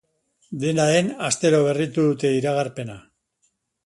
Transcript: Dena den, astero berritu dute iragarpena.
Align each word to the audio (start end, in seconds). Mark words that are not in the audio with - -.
Dena 0.61 0.85
den, 0.91 1.11
astero 1.27 1.59
berritu 1.67 2.05
dute 2.07 2.31
iragarpena. 2.39 2.97